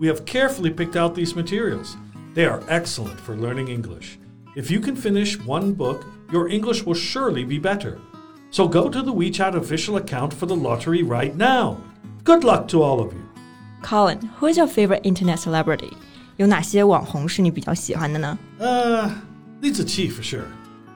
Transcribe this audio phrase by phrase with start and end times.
[0.00, 1.98] We have carefully picked out these materials.
[2.32, 4.18] They are excellent for learning English.
[4.56, 8.00] If you can finish one book, your English will surely be better.
[8.50, 11.76] So go to the WeChat official account for the lottery right now.
[12.24, 13.22] Good luck to all of you.
[13.82, 15.92] Colin, who is your favorite internet celebrity?
[16.38, 19.10] 有哪些网红是你比较喜欢的呢？Uh,
[19.60, 20.48] Li Ziqi for sure.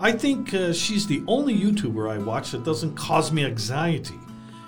[0.00, 4.18] I think uh, she's the only YouTuber I watch that doesn't cause me anxiety.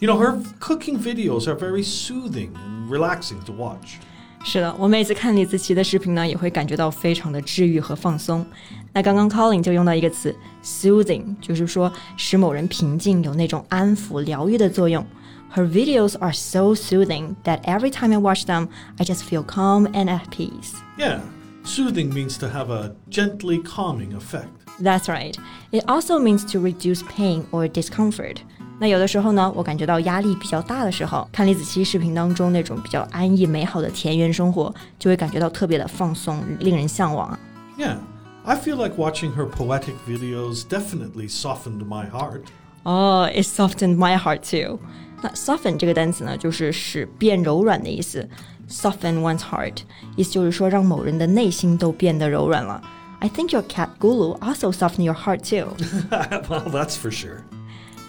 [0.00, 3.98] You know, her cooking videos are very soothing and relaxing to watch.
[4.43, 8.45] 是的，我每次看李子柒的视频呢，也会感觉到非常的治愈和放松。
[8.93, 15.05] 那刚刚 Colin 就用到一个词 soothing，就是说使某人平静，有那种安抚、疗愈的作用。
[15.53, 20.05] Her videos are so soothing that every time I watch them, I just feel calm and
[20.05, 20.73] at peace.
[20.97, 21.19] Yeah,
[21.65, 24.49] soothing means to have a gently calming effect.
[24.79, 25.35] That's right.
[25.71, 28.41] It also means to reduce pain or discomfort.
[28.79, 37.39] 那有的时候呢，我感觉到压力比较大的时候，看李子柒视频当中那种比较安逸美好的田园生活，就会感觉到特别的放松，令人向往啊。
[37.77, 37.97] Yeah,
[38.45, 42.43] I feel like watching her poetic videos definitely softened my heart.
[42.83, 44.79] 哦、i t softened my heart too.
[45.21, 48.27] 那 soften 这个单词呢，就是使变柔软的意思。
[48.69, 49.79] Soften one's heart，
[50.15, 52.81] 意思就是说让某人的内心都变得柔软了。
[53.19, 55.75] I think your cat Gulu also softened your heart too.
[56.47, 57.41] well, that's for sure.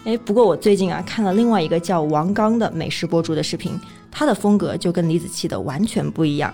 [0.05, 3.79] 哎，不过我最近啊看了另外一个叫王刚的美食博主的视频，
[4.11, 6.53] 他的风格就跟李子柒的完全不一样。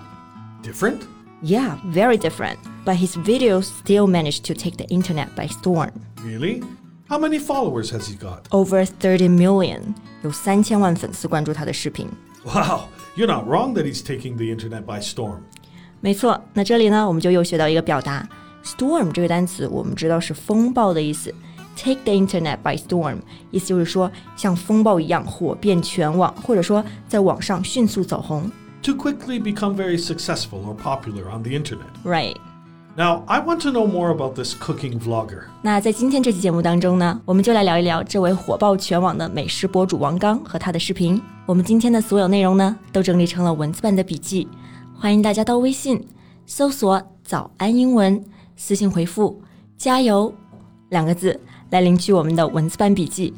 [0.63, 0.99] Different?
[1.43, 2.57] Yeah, very different.
[2.85, 5.91] But his videos still managed to take the internet by storm.
[6.25, 6.63] Really?
[7.09, 8.49] How many followers has he got?
[8.51, 12.09] Over 30 million，有三千万粉丝关注他的视频。
[12.45, 15.39] Wow, you're not wrong that he's taking the internet by storm.
[16.01, 18.29] 没错，那这里呢，我们就又学到一个表达，
[18.65, 21.33] storm 这个单词，我们知道是风暴的意思。
[21.77, 23.19] Take the internet by storm，
[23.51, 28.51] 意思就是说像风暴一样火遍全网，或者说在网上迅速走红。
[28.83, 31.91] To quickly become very successful or popular on the internet.
[32.05, 32.37] Right。
[32.97, 35.43] Now, I want to know more about this cooking vlogger.
[35.61, 41.21] 那在今天这期节目当中呢，我们就来聊一聊这位火爆全网的美食博主王刚和他的视频。
[41.45, 44.49] 我们今天的所有内容呢，都整理成了文字版的笔记，
[44.95, 46.03] 欢迎大家到微信
[46.47, 48.25] 搜索“早安英文”，
[48.57, 49.43] 私信回复“
[49.77, 50.33] 加油”
[50.89, 51.39] 两个字
[51.71, 53.35] 来领取我们的文字版笔记。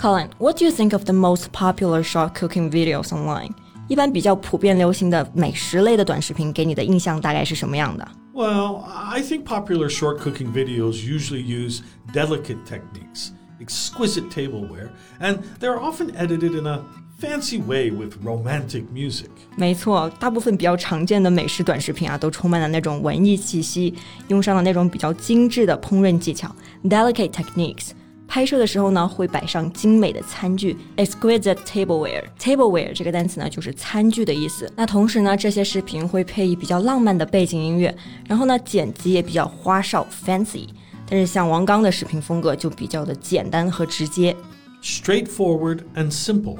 [0.00, 3.50] Colin, what do you think of the most popular short cooking videos online?
[3.88, 8.06] 一般比较普遍流行的美食类的短视频，给你的印象大概是什么样的？
[8.34, 11.80] Well, I think popular short cooking videos usually use
[12.12, 16.82] delicate techniques, exquisite tableware, and they're often edited in a
[17.22, 19.26] fancy way with romantic music.
[19.56, 23.94] 没错，大部分比较常见的美食短视频啊，都充满了那种文艺气息，
[24.28, 26.54] 用上了那种比较精致的烹饪技巧
[26.84, 27.90] （delicate techniques）。
[28.28, 34.70] 拍摄的时候呢，会摆上精美的餐具 （exquisite tableware）。tableware 这个单词呢，就是餐具的意思。
[34.76, 37.96] 那同时呢，这些视频会配以比较浪漫的背景音乐，
[38.28, 40.68] 然后呢，剪辑也比较花哨 （fancy）。
[41.08, 44.36] 但是像王刚的视频风格就比较的简单和直接。
[44.82, 46.58] Straightforward and simple.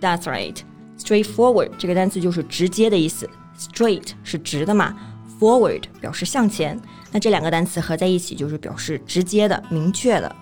[0.00, 0.56] That's right.
[0.98, 3.28] Straightforward 这个单词就是直接的意思。
[3.58, 4.96] Straight 是直的嘛，
[5.38, 6.80] forward 表示向前。
[7.12, 10.36] 那这两个单词合在一起就是表示直接的、明确的。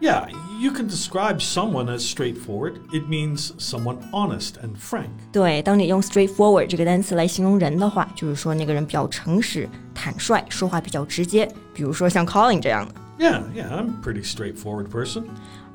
[0.00, 0.28] Yeah,
[0.60, 2.74] you can describe someone as straightforward.
[2.92, 5.08] It means someone honest and frank.
[5.32, 11.48] 对，当你用 straightforward 这个单词来形容人的话，就是说那个人比较诚实、坦率，说话比较直接。
[11.72, 12.94] 比如说像 Colin 这样的。
[13.16, 15.24] Yeah, yeah, I'm a pretty straightforward person.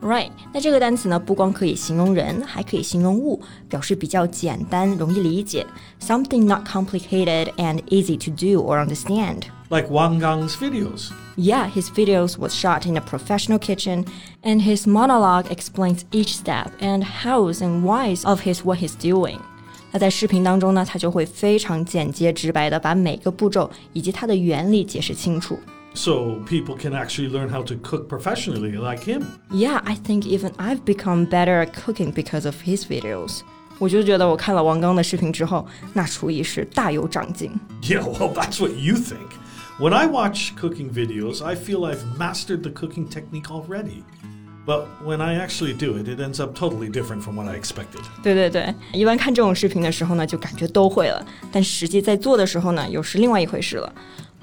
[0.04, 5.68] Right，那这个单词呢，不光可以形容人，还可以形容物，表示比较简单、容易理解，
[6.00, 9.42] something not complicated and easy to do or understand。
[9.70, 11.10] Like Wang Gang's videos.
[11.36, 14.06] Yeah, his videos was shot in a professional kitchen,
[14.42, 19.40] and his monologue explains each step and hows and whys of his what he's doing.
[19.92, 25.60] 那在视频当中呢，他就会非常简洁直白的把每个步骤以及它的原理解释清楚。
[25.94, 29.24] So people can actually learn how to cook professionally like him.
[29.52, 33.42] Yeah, I think even I've become better at cooking because of his videos.
[33.80, 37.52] 我就觉得我看了王刚的视频之后，那厨艺是大有长进。
[37.82, 39.30] Yeah, well, that's what you think.
[39.80, 44.04] When I watch cooking videos, I feel I've mastered the cooking technique already.
[44.66, 48.04] But when I actually do it, it ends up totally different from what I expected.
[48.22, 53.92] 对对对，一般看这种视频的时候呢，就感觉都会了，但实际在做的时候呢，又是另外一回事了。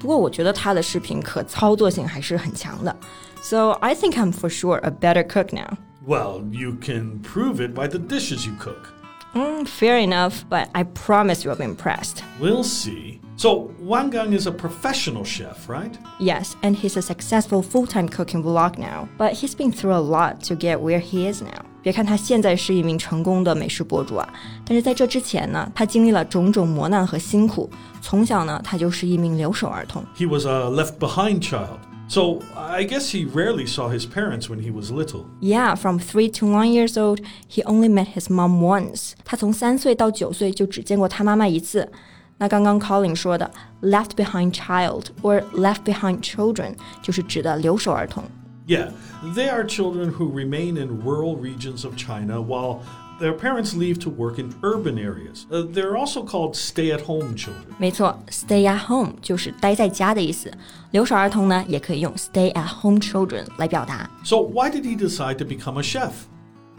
[0.01, 2.95] 不过我觉得他的视频可操作性还是很强的。
[3.43, 5.77] So I think I'm for sure a better cook now.
[6.07, 8.93] Well, you can prove it by the dishes you cook.
[9.35, 12.25] Mm, fair enough, but I promise you'll be impressed.
[12.41, 13.21] We'll see.
[13.37, 15.99] So, Wang Gang is a professional chef, right?
[16.19, 20.43] Yes, and he's a successful full-time cooking vlog now, but he's been through a lot
[20.45, 21.67] to get where he is now.
[21.83, 24.29] 别看他现在是一名成功的美食博主啊，
[24.65, 27.71] 但是在这之前呢，他经历了种种磨难和辛苦。
[28.01, 30.05] 从小呢，他就是一名留守儿童。
[30.17, 31.79] He was a left behind child.
[32.09, 35.25] So I guess he rarely saw his parents when he was little.
[35.41, 37.19] Yeah, from three to one years old,
[37.49, 39.15] he only met his mom once.
[39.25, 41.91] 他从三岁到九岁就只见过他妈妈一次。
[42.39, 43.51] 那刚刚 Colin 说的
[43.83, 48.23] left behind child or left behind children 就是指的留守儿童。
[48.71, 48.91] Yeah,
[49.35, 52.81] they are children who remain in rural regions of China while
[53.21, 55.47] their parents leave to work in urban areas.
[55.51, 57.75] Uh, they're also called stay-at-home children.
[57.79, 60.53] 没错，stay at home 就是待在家的意思。
[60.91, 64.11] 留守儿童呢，也可以用 stay at home children 来表达。
[64.25, 66.13] So why did he decide to become a chef?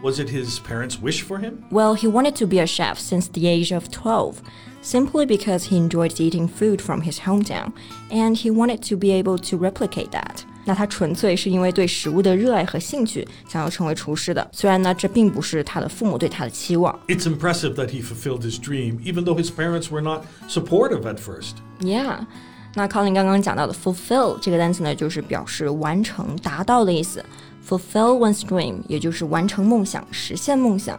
[0.00, 1.64] Was it his parents' wish for him?
[1.72, 4.34] Well, he wanted to be a chef since the age of 12,
[4.80, 7.72] simply because he enjoyed eating food from his hometown,
[8.12, 10.44] and he wanted to be able to replicate that.
[10.64, 14.46] 那他纯粹是因为对食物的热爱和兴趣，想要成为厨师的。
[14.52, 16.98] 虽然呢，这并不是他的父母对他的期望。
[17.08, 21.16] It's impressive that he fulfilled his dream, even though his parents were not supportive at
[21.16, 21.54] first.
[21.80, 22.26] Yeah，
[22.74, 27.24] 那 Colin 刚刚讲到的 fulfill 这个单词呢，就是表示完成、达到的意思。
[27.66, 30.98] Fulfill one's dream，也就是完成梦想、实现梦想。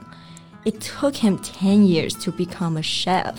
[0.65, 3.35] It took him ten years to become a chef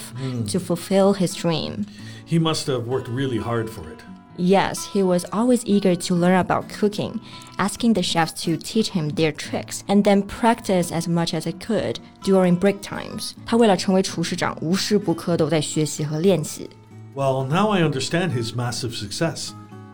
[0.50, 1.84] to fulfill his dream.
[2.26, 4.00] He must have worked really hard for it.
[4.36, 7.20] Yes, he was always eager to learn about cooking,
[7.58, 11.52] asking the chefs to teach him their tricks, and then practice as much as he
[11.52, 13.32] could during break times.
[13.44, 16.70] 他为了成为厨师长，无时不刻都在学习和练习。
[17.14, 19.50] Well, now I understand his massive success.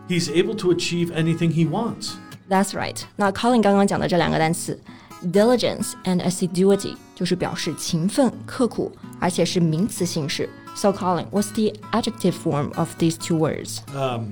[0.07, 2.11] He's able to achieve anything he wants.
[2.49, 3.01] That's right.
[3.17, 4.79] 那 Colin 刚刚讲的这两个单词，
[5.33, 10.49] diligence and assiduity 就是表示勤奋、刻苦，而且是名词形式。
[10.75, 13.81] So Colin, what's the adjective form of these two words?
[13.95, 14.31] Um,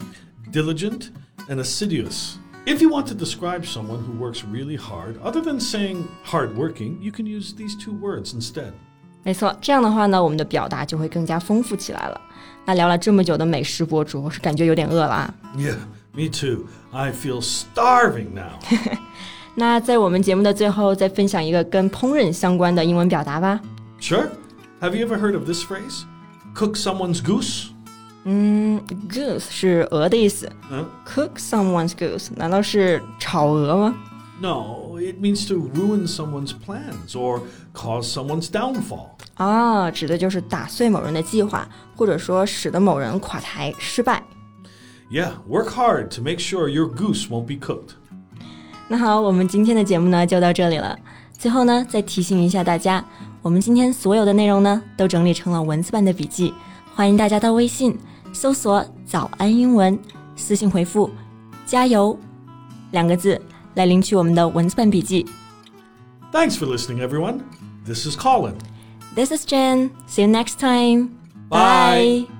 [0.51, 1.11] diligent
[1.49, 2.37] and assiduous.
[2.65, 7.11] If you want to describe someone who works really hard, other than saying hardworking, you
[7.11, 8.73] can use these two words instead.
[9.23, 12.21] 没错，这样的话呢，我们的表达就会更加丰富起来了。
[12.65, 15.33] 那聊了这么久的美食博主，我是感觉有点饿了啊。
[15.55, 15.77] Yeah,
[16.13, 16.67] me too.
[16.91, 18.59] I feel starving now.
[19.55, 23.59] 那在我们节目的最后，再分享一个跟烹饪相关的英文表达吧。
[23.99, 24.29] sure?
[24.81, 26.03] Have you ever heard of this phrase?
[26.53, 27.67] Cook someone's goose?
[28.25, 33.95] Goose 是鹅的意思嗯，cook someone's goose 难道是炒鹅吗？
[34.41, 37.41] No, it means to ruin someone's plans or
[37.73, 39.09] cause someone's downfall.
[39.35, 44.23] 啊，指的就是打碎某人的计划，或者说使得某人垮台失败。
[45.11, 47.91] Yeah, work hard to make sure your goose won't be cooked.
[48.87, 50.97] 那好，我们今天的节目呢就到这里了。
[51.37, 53.05] 最后呢，再提醒一下大家，
[53.42, 56.52] 我们今天所有的内容呢都整理成了文字版的笔记，
[56.94, 57.98] 欢迎大家到微信
[58.32, 59.98] 搜索“早安英文”，
[60.36, 61.10] 私信回复
[61.64, 62.16] “加油”
[62.92, 63.40] 两个字
[63.74, 65.26] 来领取我们的文字版笔记。
[66.32, 67.40] Thanks for listening, everyone.
[67.86, 68.54] This is Colin.
[69.14, 69.90] This is Jen.
[70.06, 71.08] See you next time.
[71.48, 72.39] Bye.